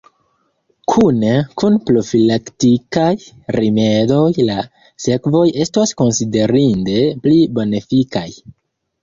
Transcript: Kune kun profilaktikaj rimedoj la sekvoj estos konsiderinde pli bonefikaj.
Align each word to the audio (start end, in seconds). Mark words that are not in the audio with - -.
Kune 0.91 1.33
kun 1.61 1.75
profilaktikaj 1.89 3.11
rimedoj 3.57 4.23
la 4.49 4.57
sekvoj 5.07 5.45
estos 5.67 5.95
konsiderinde 6.01 6.99
pli 7.27 7.39
bonefikaj. 7.61 8.27